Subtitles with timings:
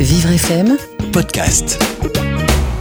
[0.00, 0.76] Vivre FM
[1.12, 1.82] Podcast.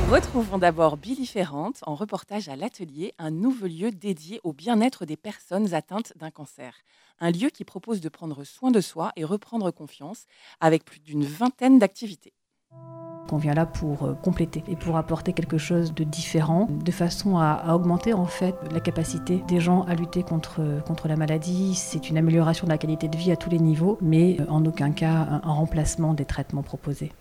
[0.08, 5.18] Retrouvons d'abord Billy Ferrante en reportage à l'atelier, un nouveau lieu dédié au bien-être des
[5.18, 6.76] personnes atteintes d'un cancer.
[7.20, 10.26] Un lieu qui propose de prendre soin de soi et reprendre confiance
[10.60, 12.34] avec plus d'une vingtaine d'activités.
[13.32, 17.38] On vient là pour euh, compléter et pour apporter quelque chose de différent, de façon
[17.38, 21.76] à, augmenter en fait la capacité des gens à lutter contre, contre la maladie.
[21.76, 24.66] C'est une amélioration de la qualité de vie à tous les niveaux, mais euh, en
[24.66, 27.12] aucun cas un remplacement des traitements proposés.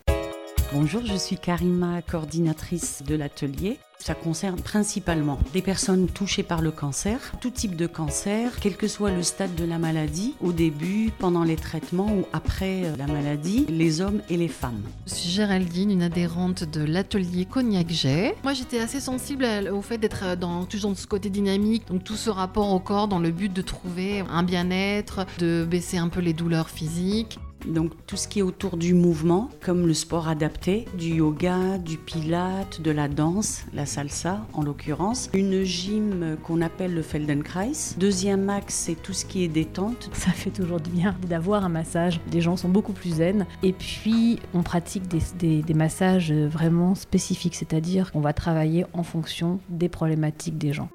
[0.73, 3.79] Bonjour, je suis Karima, coordinatrice de l'atelier.
[3.99, 8.89] Ça concerne principalement des personnes touchées par le cancer, tout type de cancer, quel que
[8.89, 13.07] soit le stade de la maladie, au début, pendant les traitements ou après euh, la
[13.07, 14.83] maladie, les hommes et les femmes.
[15.07, 18.35] Je suis Géraldine, une adhérente de l'atelier Cognac-Jet.
[18.43, 22.29] Moi, j'étais assez sensible au fait d'être dans toujours ce côté dynamique, donc tout ce
[22.29, 26.33] rapport au corps dans le but de trouver un bien-être, de baisser un peu les
[26.33, 27.39] douleurs physiques.
[27.67, 31.99] Donc tout ce qui est autour du mouvement, comme le sport adapté, du yoga, du
[31.99, 35.31] pilate, de la danse, la salsa en l'occurrence.
[35.35, 37.73] Une gym qu'on appelle le Feldenkrais.
[37.99, 40.11] Deuxième axe, c'est tout ce qui est détente.
[40.13, 42.21] Ça fait toujours du bien d'avoir un massage.
[42.33, 43.47] Les gens sont beaucoup plus zen.
[43.63, 49.03] Et puis, on pratique des, des, des massages vraiment spécifiques, c'est-à-dire qu'on va travailler en
[49.03, 50.89] fonction des problématiques des gens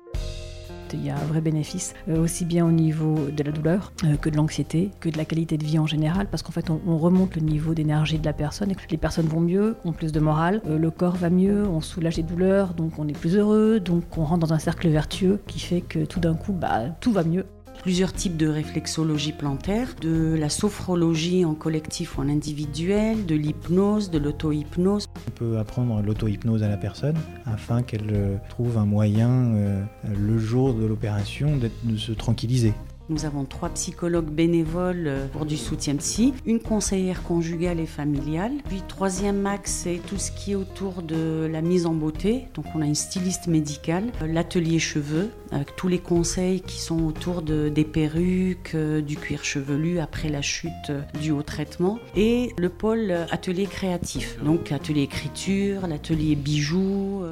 [0.93, 4.15] il y a un vrai bénéfice, euh, aussi bien au niveau de la douleur euh,
[4.17, 6.81] que de l'anxiété, que de la qualité de vie en général, parce qu'en fait on,
[6.87, 9.91] on, remonte le niveau d'énergie de la personne et que les personnes vont mieux, ont
[9.91, 13.17] plus de morale, euh, le corps va mieux, on soulage les douleurs, donc on est
[13.17, 16.53] plus heureux, donc on rentre dans un cercle vertueux qui fait que tout d'un coup,
[16.53, 17.45] bah, tout va mieux
[17.81, 24.11] plusieurs types de réflexologie plantaire, de la sophrologie en collectif ou en individuel, de l'hypnose,
[24.11, 25.07] de l'auto-hypnose.
[25.27, 30.73] On peut apprendre l'auto-hypnose à la personne afin qu'elle trouve un moyen, euh, le jour
[30.73, 32.73] de l'opération, de se tranquilliser.
[33.09, 38.53] Nous avons trois psychologues bénévoles pour du soutien psy, une conseillère conjugale et familiale.
[38.69, 42.47] Puis troisième axe, c'est tout ce qui est autour de la mise en beauté.
[42.53, 47.41] Donc on a une styliste médicale, l'atelier cheveux, avec tous les conseils qui sont autour
[47.41, 51.99] de, des perruques, du cuir chevelu après la chute du haut traitement.
[52.15, 57.23] Et le pôle atelier créatif, donc l'atelier écriture, l'atelier bijoux.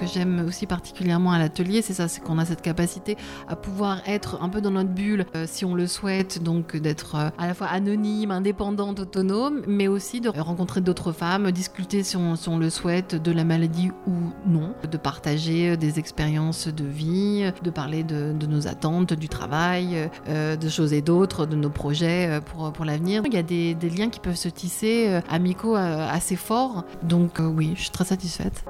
[0.00, 3.18] Que j'aime aussi particulièrement à l'atelier, c'est ça, c'est qu'on a cette capacité
[3.48, 7.16] à pouvoir être un peu dans notre bulle, euh, si on le souhaite, donc d'être
[7.16, 12.16] euh, à la fois anonyme, indépendante, autonome, mais aussi de rencontrer d'autres femmes, discuter si
[12.16, 14.12] on, le souhaite de la maladie ou
[14.46, 20.56] non, de partager des expériences de vie, de parler de, nos attentes, du travail, euh,
[20.56, 23.22] de choses et d'autres, de nos projets pour, pour l'avenir.
[23.26, 27.82] Il y a des, liens qui peuvent se tisser amicaux assez forts, donc oui, je
[27.82, 28.64] suis très satisfaite.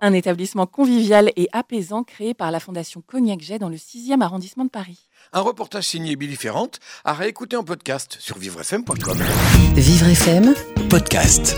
[0.00, 4.70] Un établissement convivial et apaisant créé par la Fondation Cognac-Jet dans le 6e arrondissement de
[4.70, 5.06] Paris.
[5.32, 9.18] Un reportage signé Billy Ferrante à réécouter en podcast sur vivrefm.com.
[9.74, 10.54] Vivre FM,
[10.88, 11.56] podcast.